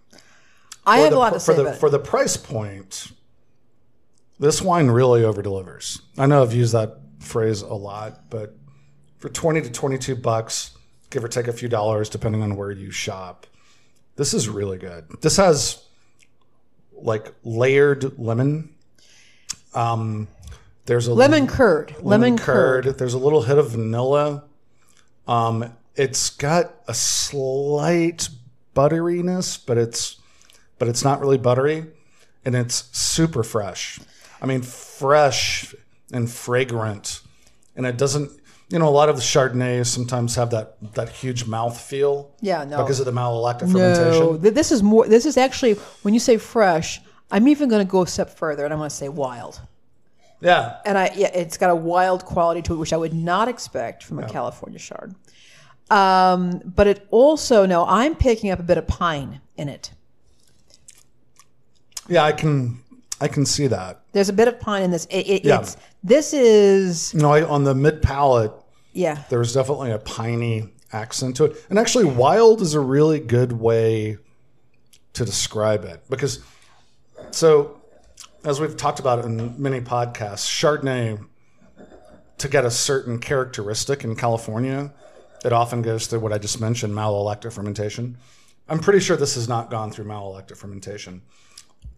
I 0.86 0.98
have 0.98 1.10
the, 1.10 1.16
a 1.16 1.18
lot 1.18 1.32
to 1.32 1.40
for 1.40 1.40
say 1.40 1.54
the 1.56 1.62
about 1.62 1.74
it. 1.74 1.78
for 1.78 1.90
the 1.90 1.98
price 1.98 2.36
point. 2.36 3.12
This 4.38 4.60
wine 4.62 4.88
really 4.88 5.24
over 5.24 5.42
delivers. 5.42 6.00
I 6.18 6.26
know 6.26 6.42
I've 6.42 6.52
used 6.52 6.74
that 6.74 6.98
phrase 7.20 7.62
a 7.62 7.74
lot, 7.74 8.30
but 8.30 8.56
for 9.18 9.28
twenty 9.30 9.62
to 9.62 9.70
twenty-two 9.70 10.16
bucks, 10.16 10.76
give 11.10 11.24
or 11.24 11.28
take 11.28 11.48
a 11.48 11.52
few 11.52 11.68
dollars, 11.68 12.08
depending 12.08 12.42
on 12.42 12.54
where 12.56 12.70
you 12.70 12.90
shop, 12.90 13.46
this 14.16 14.34
is 14.34 14.48
really 14.48 14.78
good. 14.78 15.06
This 15.22 15.38
has 15.38 15.82
like 16.92 17.32
layered 17.44 18.18
lemon. 18.18 18.74
Um, 19.74 20.28
there's 20.84 21.06
a 21.06 21.14
lemon 21.14 21.46
curd. 21.46 21.94
Lemon, 22.00 22.38
curd. 22.38 22.84
There's 22.98 23.14
a 23.14 23.18
little 23.18 23.42
hit 23.42 23.58
of 23.58 23.70
vanilla. 23.70 24.44
Um, 25.26 25.72
it's 25.96 26.30
got 26.30 26.74
a 26.86 26.94
slight 26.94 28.28
butteriness, 28.74 29.58
but 29.64 29.78
it's 29.78 30.20
but 30.78 30.88
it's 30.88 31.04
not 31.04 31.20
really 31.20 31.38
buttery, 31.38 31.86
and 32.44 32.54
it's 32.54 32.88
super 32.96 33.42
fresh. 33.42 33.98
I 34.40 34.46
mean, 34.46 34.62
fresh 34.62 35.74
and 36.12 36.30
fragrant, 36.30 37.20
and 37.74 37.86
it 37.86 37.96
doesn't. 37.96 38.30
You 38.68 38.80
know, 38.80 38.88
a 38.88 38.90
lot 38.90 39.08
of 39.08 39.14
the 39.14 39.22
Chardonnays 39.22 39.86
sometimes 39.86 40.34
have 40.34 40.50
that 40.50 40.76
that 40.94 41.08
huge 41.08 41.46
mouth 41.46 41.80
feel. 41.80 42.32
Yeah, 42.40 42.64
no. 42.64 42.78
because 42.78 42.98
of 43.00 43.06
the 43.06 43.12
malolactic 43.12 43.70
fermentation. 43.70 44.42
th- 44.42 44.54
this 44.54 44.72
is 44.72 44.82
more. 44.82 45.06
This 45.06 45.24
is 45.24 45.36
actually 45.36 45.74
when 46.02 46.14
you 46.14 46.20
say 46.20 46.36
fresh. 46.36 47.00
I'm 47.30 47.48
even 47.48 47.68
going 47.68 47.84
to 47.84 47.90
go 47.90 48.02
a 48.02 48.06
step 48.06 48.30
further, 48.30 48.64
and 48.64 48.72
I'm 48.72 48.78
going 48.78 48.90
to 48.90 48.94
say 48.94 49.08
wild. 49.08 49.60
Yeah, 50.40 50.76
And 50.84 50.98
I, 50.98 51.12
yeah, 51.16 51.30
it's 51.32 51.56
got 51.56 51.70
a 51.70 51.74
wild 51.74 52.24
quality 52.26 52.60
to 52.62 52.74
it, 52.74 52.76
which 52.76 52.92
I 52.92 52.96
would 52.98 53.14
not 53.14 53.48
expect 53.48 54.02
from 54.04 54.18
a 54.18 54.28
California 54.28 54.78
Chard. 54.78 55.14
Um, 55.90 56.60
but 56.64 56.86
it 56.86 57.06
also, 57.10 57.64
no, 57.64 57.86
I'm 57.86 58.14
picking 58.14 58.50
up 58.50 58.58
a 58.58 58.62
bit 58.62 58.76
of 58.76 58.86
pine 58.86 59.40
in 59.56 59.68
it. 59.68 59.92
Yeah, 62.08 62.24
I 62.24 62.32
can 62.32 62.80
I 63.20 63.28
can 63.28 63.46
see 63.46 63.66
that. 63.68 64.00
There's 64.12 64.28
a 64.28 64.32
bit 64.32 64.48
of 64.48 64.60
pine 64.60 64.82
in 64.82 64.90
this. 64.90 65.06
It, 65.06 65.28
it, 65.28 65.44
Yeah. 65.44 65.60
It's 65.60 65.76
this 66.02 66.32
is 66.32 67.14
know, 67.14 67.32
I, 67.32 67.42
on 67.42 67.64
the 67.64 67.74
mid 67.74 68.02
palate, 68.02 68.52
yeah. 68.92 69.22
there's 69.28 69.54
definitely 69.54 69.90
a 69.90 69.98
piney 69.98 70.72
accent 70.92 71.36
to 71.36 71.44
it. 71.44 71.56
And 71.70 71.78
actually, 71.78 72.04
wild 72.04 72.60
is 72.60 72.74
a 72.74 72.80
really 72.80 73.20
good 73.20 73.52
way 73.52 74.18
to 75.14 75.24
describe 75.24 75.84
it 75.84 76.02
because, 76.10 76.40
so 77.30 77.80
as 78.44 78.60
we've 78.60 78.76
talked 78.76 79.00
about 79.00 79.24
in 79.24 79.60
many 79.60 79.80
podcasts, 79.80 80.46
Chardonnay, 80.46 81.24
to 82.38 82.48
get 82.48 82.64
a 82.64 82.70
certain 82.70 83.18
characteristic 83.18 84.04
in 84.04 84.14
California, 84.14 84.92
it 85.44 85.52
often 85.52 85.82
goes 85.82 86.06
through 86.06 86.20
what 86.20 86.32
I 86.32 86.38
just 86.38 86.60
mentioned, 86.60 86.92
malolactic 86.92 87.52
fermentation. 87.52 88.18
I'm 88.68 88.78
pretty 88.78 89.00
sure 89.00 89.16
this 89.16 89.36
has 89.36 89.48
not 89.48 89.70
gone 89.70 89.90
through 89.90 90.04
malolactic 90.04 90.56
fermentation. 90.56 91.22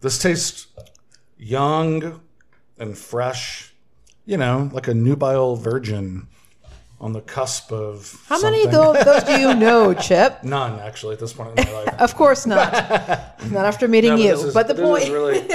This 0.01 0.17
tastes 0.19 0.67
young 1.37 2.21
and 2.77 2.97
fresh, 2.97 3.73
you 4.25 4.37
know, 4.37 4.69
like 4.73 4.87
a 4.87 4.93
nubile 4.93 5.55
virgin 5.55 6.27
on 7.01 7.13
the 7.13 7.21
cusp 7.21 7.71
of 7.71 8.21
How 8.27 8.41
many 8.41 8.65
of 8.65 8.71
those, 8.71 9.03
those 9.05 9.23
do 9.23 9.39
you 9.39 9.53
know, 9.65 9.93
Chip? 9.93 10.43
None, 10.43 10.79
actually, 10.79 11.13
at 11.13 11.19
this 11.19 11.33
point 11.33 11.57
in 11.59 11.65
my 11.65 11.71
life. 11.83 11.87
Of 12.01 12.15
course 12.15 12.45
not. 12.45 12.71
not 13.51 13.65
after 13.65 13.87
meeting 13.87 14.11
No, 14.11 14.17
but 14.17 14.23
you. 14.23 14.47
is- 14.47 14.53
but 14.53 14.67
the 14.67 14.73
this 14.73 14.85
point. 14.85 15.03
is 15.03 15.09
really, 15.09 15.39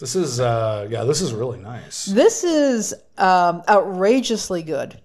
this 0.00 0.16
is, 0.16 0.40
uh, 0.40 0.86
yeah, 0.90 1.04
this 1.04 1.20
is 1.20 1.32
really 1.32 1.58
nice. 1.58 2.06
This 2.06 2.42
is 2.44 2.94
um, 3.18 3.62
outrageously 3.68 4.62
good. 4.62 5.00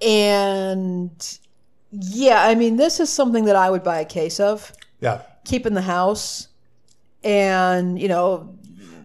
And 0.00 1.38
yeah, 1.90 2.42
I 2.44 2.54
mean, 2.54 2.76
this 2.76 3.00
is 3.00 3.10
something 3.10 3.46
that 3.46 3.56
I 3.56 3.70
would 3.70 3.82
buy 3.82 4.00
a 4.00 4.04
case 4.04 4.40
of, 4.40 4.72
Yeah. 5.00 5.22
Keep 5.48 5.66
in 5.66 5.74
the 5.74 5.82
house, 5.82 6.48
and, 7.24 8.00
you 8.00 8.08
know, 8.08 8.54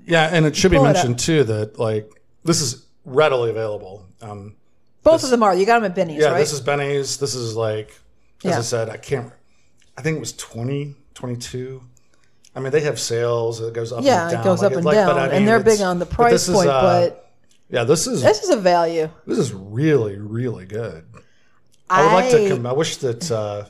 Yeah, 0.05 0.29
and 0.31 0.45
it 0.45 0.55
should 0.55 0.71
be 0.71 0.77
Pull 0.77 0.85
it 0.85 0.89
up. 0.89 0.95
mentioned 0.95 1.19
too 1.19 1.43
that 1.45 1.79
like 1.79 2.11
this 2.43 2.59
is 2.61 2.85
readily 3.05 3.49
available. 3.49 4.05
Um, 4.21 4.55
both 5.03 5.23
of 5.23 5.29
them 5.29 5.41
are. 5.43 5.55
You 5.55 5.65
got 5.65 5.79
them 5.79 5.85
at 5.89 5.95
Binny's, 5.95 6.21
yeah, 6.21 6.27
right? 6.31 6.39
this 6.39 6.51
is 6.53 6.59
Binny's. 6.61 7.17
This 7.17 7.35
is 7.35 7.55
like, 7.55 7.89
as 8.43 8.51
Yeah. 8.51 8.57
I 8.57 8.61
said, 8.61 8.89
I 8.89 8.97
can't. 8.97 9.31
I 9.97 10.01
think 10.01 10.17
it 10.17 10.19
was 10.19 10.33
20, 10.33 10.95
22. 11.13 11.81
I 12.55 12.59
mean, 12.59 12.71
they 12.71 12.81
have 12.81 12.99
sales. 12.99 13.61
It 13.61 13.73
goes 13.73 13.91
up. 13.93 14.03
yeah, 14.03 14.23
and 14.23 14.31
down. 14.31 14.41
it 14.41 14.43
goes 14.43 14.61
Like, 14.61 14.71
up 14.71 14.77
and 14.77 14.85
like, 14.85 14.95
down, 14.95 15.07
but 15.07 15.17
I 15.17 15.27
mean, 15.27 15.35
and 15.37 15.47
they're 15.47 15.59
big 15.63 15.79
on 15.81 15.99
the 15.99 16.05
but 16.05 16.13
price 16.15 16.47
is, 16.49 16.55
point. 16.55 16.69
uh, 16.69 16.81
but 16.81 17.31
yeah, 17.69 17.83
this 17.85 18.05
is 18.07 18.21
this 18.21 18.43
is 18.43 18.49
a 18.49 18.57
value. 18.57 19.09
this 19.25 19.37
is 19.39 19.53
really 19.53 20.17
really 20.17 20.65
good. 20.65 21.05
I 21.89 22.03
would 22.05 22.11
like 22.13 22.29
to. 22.31 22.45
I- 22.45 22.49
Com- 22.49 22.65
I 22.67 22.73
wish 22.73 22.97
that. 22.97 23.31
Uh, 23.31 23.65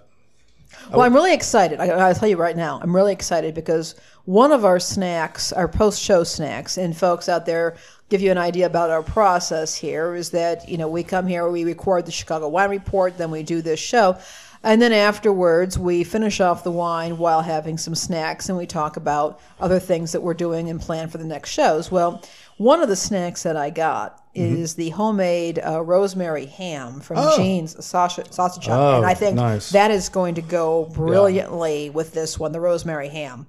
Well, 0.91 1.01
I'm 1.01 1.13
really 1.13 1.33
excited. 1.33 1.79
I, 1.79 1.87
I'll 1.87 2.15
tell 2.15 2.29
you 2.29 2.37
right 2.37 2.55
now, 2.55 2.79
I'm 2.81 2.95
really 2.95 3.13
excited 3.13 3.53
because 3.53 3.95
one 4.25 4.51
of 4.51 4.65
our 4.65 4.79
snacks, 4.79 5.51
our 5.51 5.67
post-show 5.67 6.23
snacks, 6.23 6.77
and 6.77 6.95
folks 6.95 7.27
out 7.27 7.45
there 7.45 7.75
give 8.09 8.21
you 8.21 8.31
an 8.31 8.37
idea 8.37 8.65
about 8.65 8.89
our 8.89 9.01
process 9.03 9.73
here 9.73 10.13
is 10.13 10.29
that 10.31 10.69
you 10.69 10.77
know 10.77 10.87
we 10.87 11.03
come 11.03 11.27
here, 11.27 11.49
we 11.49 11.63
record 11.63 12.05
the 12.05 12.11
Chicago 12.11 12.47
Wine 12.47 12.69
Report, 12.69 13.17
then 13.17 13.31
we 13.31 13.43
do 13.43 13.61
this 13.61 13.79
show, 13.79 14.17
and 14.61 14.81
then 14.81 14.93
afterwards 14.93 15.79
we 15.79 16.03
finish 16.03 16.39
off 16.39 16.63
the 16.63 16.71
wine 16.71 17.17
while 17.17 17.41
having 17.41 17.77
some 17.77 17.95
snacks, 17.95 18.49
and 18.49 18.57
we 18.57 18.65
talk 18.65 18.97
about 18.97 19.39
other 19.59 19.79
things 19.79 20.11
that 20.11 20.21
we're 20.21 20.33
doing 20.33 20.69
and 20.69 20.79
plan 20.79 21.09
for 21.09 21.17
the 21.17 21.25
next 21.25 21.49
shows. 21.49 21.91
Well, 21.91 22.23
one 22.57 22.81
of 22.81 22.89
the 22.89 22.95
snacks 22.95 23.43
that 23.43 23.57
I 23.57 23.69
got 23.69 24.19
is 24.35 24.73
the 24.75 24.89
homemade 24.89 25.59
uh, 25.63 25.81
rosemary 25.81 26.45
ham 26.47 26.99
from 27.01 27.17
Gene's 27.37 27.83
Sausage, 27.85 28.31
Sausage 28.31 28.67
Oh, 28.69 28.97
and 28.97 29.05
I 29.05 29.13
think 29.13 29.35
nice. 29.35 29.69
that 29.71 29.91
is 29.91 30.09
going 30.09 30.35
to 30.35 30.41
go 30.41 30.85
brilliantly 30.85 31.89
with 31.91 32.13
this 32.13 32.39
one, 32.39 32.51
the 32.51 32.59
rosemary 32.59 33.09
ham. 33.09 33.45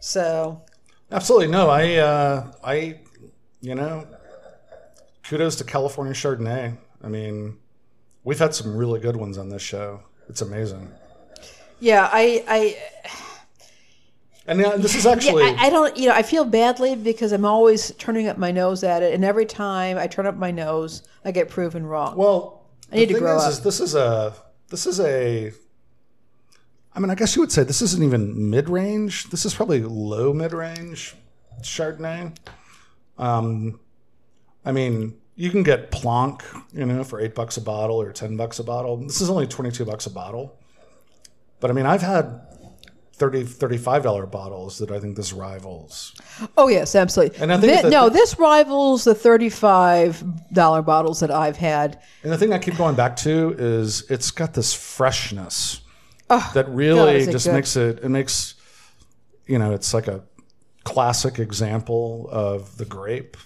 So 0.00 0.62
Absolutely 1.10 1.48
no. 1.48 1.68
I 1.70 1.94
uh, 1.96 2.52
I 2.62 3.00
you 3.60 3.74
know, 3.74 4.06
kudos 5.24 5.56
to 5.56 5.64
California 5.64 6.12
Chardonnay. 6.14 6.76
I 7.02 7.08
mean, 7.08 7.56
we've 8.24 8.38
had 8.38 8.54
some 8.54 8.76
really 8.76 9.00
good 9.00 9.16
ones 9.16 9.38
on 9.38 9.48
this 9.48 9.62
show. 9.62 10.02
It's 10.28 10.42
amazing. 10.42 10.88
yeah, 11.80 12.08
I 12.12 12.44
I 12.46 12.76
And 14.48 14.60
yeah, 14.60 14.76
this 14.76 14.94
is 14.94 15.04
yeah, 15.04 15.12
actually 15.12 15.44
I, 15.44 15.66
I 15.66 15.70
don't 15.70 15.96
you 15.96 16.08
know 16.08 16.14
I 16.14 16.22
feel 16.22 16.44
badly 16.44 16.96
because 16.96 17.32
I'm 17.32 17.44
always 17.44 17.92
turning 17.92 18.28
up 18.28 18.38
my 18.38 18.50
nose 18.50 18.82
at 18.82 19.02
it, 19.02 19.14
and 19.14 19.24
every 19.24 19.46
time 19.46 19.98
I 19.98 20.06
turn 20.06 20.26
up 20.26 20.36
my 20.36 20.50
nose, 20.50 21.02
I 21.24 21.30
get 21.30 21.48
proven 21.48 21.86
wrong. 21.86 22.16
well. 22.16 22.58
I 22.90 22.96
need 22.96 23.10
the 23.10 23.14
to 23.14 23.20
grow 23.20 23.36
is, 23.36 23.42
up. 23.42 23.50
is 23.50 23.60
this 23.60 23.80
is 23.80 23.94
a 23.94 24.34
this 24.68 24.86
is 24.86 25.00
a. 25.00 25.52
I 26.94 27.00
mean, 27.00 27.10
I 27.10 27.14
guess 27.14 27.36
you 27.36 27.42
would 27.42 27.52
say 27.52 27.62
this 27.62 27.82
isn't 27.82 28.02
even 28.02 28.50
mid 28.50 28.68
range. 28.68 29.28
This 29.30 29.44
is 29.44 29.54
probably 29.54 29.82
low 29.82 30.32
mid 30.32 30.52
range 30.52 31.14
Chardonnay. 31.62 32.36
Um, 33.18 33.78
I 34.64 34.72
mean, 34.72 35.18
you 35.36 35.50
can 35.50 35.62
get 35.62 35.90
Plonk, 35.90 36.42
you 36.72 36.86
know, 36.86 37.04
for 37.04 37.20
eight 37.20 37.34
bucks 37.34 37.56
a 37.56 37.60
bottle 37.60 38.00
or 38.00 38.12
ten 38.12 38.36
bucks 38.36 38.58
a 38.58 38.64
bottle. 38.64 38.96
This 38.96 39.20
is 39.20 39.28
only 39.28 39.46
twenty 39.46 39.70
two 39.70 39.84
bucks 39.84 40.06
a 40.06 40.10
bottle. 40.10 40.58
But 41.60 41.70
I 41.70 41.74
mean, 41.74 41.86
I've 41.86 42.02
had 42.02 42.40
30 43.18 43.44
35 43.44 44.02
dollar 44.02 44.26
bottles 44.26 44.78
that 44.78 44.90
I 44.90 45.00
think 45.00 45.16
this 45.16 45.32
rivals. 45.32 46.14
oh 46.56 46.68
yes, 46.68 46.94
absolutely. 46.94 47.38
And 47.40 47.52
I 47.52 47.58
think 47.58 47.82
Thi- 47.82 47.88
no, 47.90 48.08
this 48.08 48.38
rivals 48.38 49.04
the 49.04 49.14
thirty-five 49.14 50.52
dollar 50.52 50.82
bottles 50.82 51.20
that 51.20 51.30
I've 51.30 51.56
had. 51.56 52.00
And 52.22 52.32
the 52.32 52.38
thing 52.38 52.52
I 52.52 52.58
keep 52.58 52.76
going 52.76 52.94
back 52.94 53.16
to 53.16 53.54
is 53.58 54.08
it's 54.10 54.30
got 54.30 54.54
this 54.54 54.72
freshness 54.74 55.80
that 56.28 56.66
really 56.68 57.16
it 57.22 57.30
just 57.32 57.46
good. 57.46 57.52
makes 57.54 57.76
it 57.76 58.00
it 58.04 58.08
makes 58.08 58.54
you 59.46 59.58
know 59.58 59.72
it's 59.72 59.92
like 59.94 60.08
a 60.08 60.22
classic 60.84 61.38
example 61.38 62.28
of 62.30 62.76
the 62.78 62.84
grape 62.84 63.36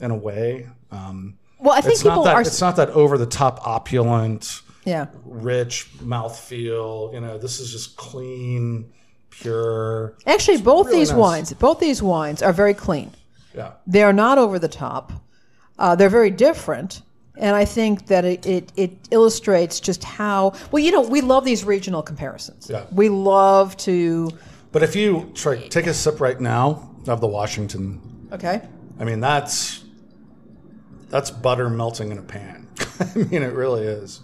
in 0.00 0.10
a 0.10 0.16
way. 0.16 0.68
Um, 0.90 1.38
Well, 1.60 1.72
I 1.72 1.80
think 1.80 1.94
it's 1.94 2.02
people 2.02 2.16
not 2.16 2.24
that 2.24 2.34
are. 2.34 2.40
it's 2.42 2.60
not 2.60 2.76
that 2.76 2.90
over 2.90 3.16
the 3.16 3.26
top 3.26 3.66
opulent, 3.66 4.60
yeah. 4.84 5.06
rich 5.24 5.88
mouthfeel. 5.98 7.12
You 7.14 7.20
know, 7.20 7.38
this 7.38 7.60
is 7.60 7.70
just 7.70 7.96
clean, 7.96 8.92
pure. 9.40 10.14
Actually, 10.26 10.58
both 10.58 10.86
really 10.86 11.00
these 11.00 11.10
nice. 11.10 11.18
wines, 11.18 11.52
both 11.54 11.80
these 11.80 12.02
wines 12.02 12.42
are 12.42 12.52
very 12.52 12.74
clean. 12.74 13.12
Yeah. 13.54 13.72
They 13.86 14.02
are 14.02 14.12
not 14.12 14.38
over 14.38 14.58
the 14.58 14.68
top. 14.68 15.12
Uh, 15.78 15.94
they're 15.94 16.08
very 16.08 16.30
different. 16.30 17.02
And 17.36 17.56
I 17.56 17.64
think 17.64 18.06
that 18.06 18.24
it, 18.24 18.46
it, 18.46 18.72
it 18.76 18.92
illustrates 19.10 19.80
just 19.80 20.04
how, 20.04 20.54
well, 20.70 20.82
you 20.82 20.92
know, 20.92 21.00
we 21.00 21.20
love 21.20 21.44
these 21.44 21.64
regional 21.64 22.00
comparisons. 22.00 22.70
Yeah. 22.70 22.84
We 22.92 23.08
love 23.08 23.76
to, 23.78 24.30
But 24.70 24.84
if 24.84 24.94
you 24.94 25.32
try 25.34 25.66
take 25.68 25.86
a 25.86 25.94
sip 25.94 26.20
right 26.20 26.40
now 26.40 26.90
of 27.08 27.20
the 27.20 27.26
Washington 27.26 28.28
okay? 28.34 28.62
I 28.98 29.04
mean, 29.04 29.20
that's 29.20 29.84
that's 31.08 31.30
butter 31.30 31.70
melting 31.70 32.10
in 32.10 32.18
a 32.18 32.22
pan. 32.22 32.68
I 33.00 33.18
mean, 33.18 33.42
it 33.42 33.52
really 33.52 33.84
is. 33.84 34.20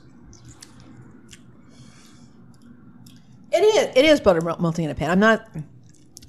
It 3.53 3.63
is, 3.63 3.97
it 3.97 4.05
is 4.05 4.21
butter 4.21 4.41
melting 4.41 4.85
in 4.85 4.91
a 4.91 4.95
pan. 4.95 5.11
I'm 5.11 5.19
not 5.21 5.47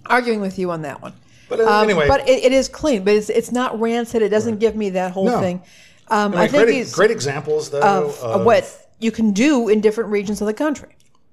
arguing 0.05 0.41
with 0.41 0.57
you 0.57 0.71
on 0.71 0.81
that 0.83 1.01
one. 1.01 1.13
But 1.49 1.59
uh, 1.59 1.63
Um, 1.69 1.83
anyway, 1.83 2.07
but 2.07 2.27
it, 2.27 2.43
it 2.45 2.51
is 2.53 2.67
clean, 2.69 3.03
but 3.03 3.13
it's 3.13 3.29
it's 3.29 3.51
not 3.51 3.79
rancid. 3.79 4.21
It 4.21 4.29
doesn't 4.29 4.57
give 4.59 4.75
me 4.75 4.91
that 4.91 5.11
whole 5.11 5.25
No. 5.25 5.39
thing. 5.39 5.61
Um, 6.07 6.33
I 6.33 6.43
I 6.43 6.47
think 6.47 6.63
great, 6.65 6.73
these 6.73 6.93
great 6.93 7.11
examples 7.11 7.69
though 7.69 7.79
of, 7.81 8.19
of 8.23 8.45
what 8.45 8.87
you 8.99 9.11
can 9.11 9.31
do 9.31 9.69
in 9.69 9.81
different 9.81 10.09
regions 10.09 10.41
of 10.41 10.47
the 10.47 10.53
country, 10.53 10.89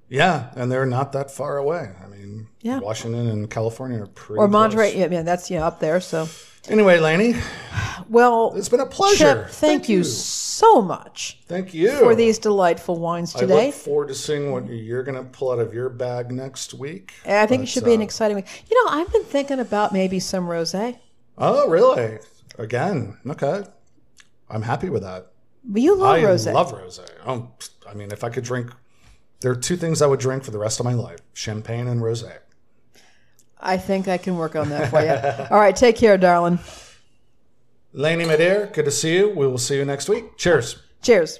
Yeah, 0.09 0.51
and 0.55 0.71
they're 0.71 0.85
not 0.85 1.11
that 1.13 1.31
far 1.31 1.57
away. 1.57 1.91
I 2.03 2.07
mean, 2.07 2.47
Yeah. 2.61 2.79
Washington 2.79 3.27
and 3.27 3.49
California 3.49 4.01
are 4.01 4.07
pretty. 4.07 4.39
or 4.39 4.47
Monterey. 4.47 4.97
Yeah, 4.97 5.07
yeah, 5.11 5.21
that's 5.23 5.49
yeah 5.51 5.65
up 5.67 5.79
there. 5.79 5.99
So 6.01 6.27
Anyway, 6.69 6.99
Laney, 6.99 7.35
well, 8.09 8.53
it's 8.55 8.69
been 8.69 8.79
a 8.81 8.85
pleasure. 8.85 9.43
Chip, 9.45 9.49
thank, 9.49 9.89
you 9.89 10.03
so 10.59 10.81
much 10.81 11.39
Thank 11.47 11.73
you 11.73 11.91
for 11.91 12.15
these 12.15 12.37
delightful 12.37 12.99
wines 12.99 13.33
today. 13.33 13.63
I 13.63 13.65
look 13.67 13.75
forward 13.75 14.09
to 14.09 14.15
seeing 14.15 14.51
what 14.51 14.67
you're 14.67 15.03
going 15.03 15.17
to 15.17 15.29
pull 15.29 15.51
out 15.51 15.59
of 15.59 15.73
your 15.73 15.89
bag 15.89 16.31
next 16.31 16.73
week. 16.73 17.13
And 17.23 17.37
I 17.37 17.45
think 17.45 17.63
it 17.63 17.65
should 17.67 17.85
be 17.85 17.93
an 17.93 18.01
uh, 18.01 18.03
exciting 18.03 18.35
week. 18.35 18.65
You 18.69 18.83
know, 18.83 18.91
I've 18.91 19.11
been 19.11 19.23
thinking 19.23 19.59
about 19.59 19.93
maybe 19.93 20.19
some 20.19 20.47
rosé. 20.47 20.99
Oh, 21.37 21.69
really? 21.69 22.19
Again, 22.57 23.17
okay. 23.27 23.63
I'm 24.49 24.61
happy 24.61 24.89
with 24.89 25.03
that. 25.03 25.31
But 25.63 25.81
you 25.81 25.95
love 25.95 26.17
rosé. 26.17 26.49
I 26.49 26.51
rosé. 26.51 26.53
love 26.53 26.73
rosé. 26.73 27.09
Oh, 27.25 27.51
I 27.89 27.93
mean, 27.93 28.11
if 28.11 28.23
I 28.23 28.29
could 28.29 28.43
drink, 28.43 28.71
there 29.39 29.51
are 29.51 29.55
two 29.55 29.77
things 29.77 30.01
I 30.01 30.07
would 30.07 30.19
drink 30.19 30.43
for 30.43 30.51
the 30.51 30.59
rest 30.59 30.79
of 30.79 30.85
my 30.85 30.93
life: 30.93 31.19
champagne 31.33 31.87
and 31.87 32.01
rosé. 32.01 32.39
I 33.59 33.77
think 33.77 34.07
I 34.07 34.17
can 34.17 34.37
work 34.37 34.55
on 34.55 34.69
that 34.69 34.89
for 34.89 35.01
you. 35.01 35.47
All 35.51 35.59
right, 35.59 35.75
take 35.75 35.95
care, 35.95 36.17
darling. 36.17 36.59
Laney 37.93 38.25
Madeir, 38.25 38.71
good 38.71 38.85
to 38.85 38.91
see 38.91 39.15
you. 39.15 39.29
We 39.29 39.47
will 39.47 39.57
see 39.57 39.77
you 39.77 39.85
next 39.85 40.09
week. 40.09 40.37
Cheers. 40.37 40.77
Cheers. 41.01 41.39